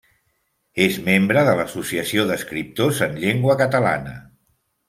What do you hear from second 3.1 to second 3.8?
Llengua